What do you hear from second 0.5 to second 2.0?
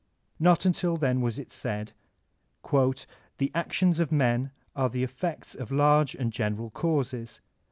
until then was it said: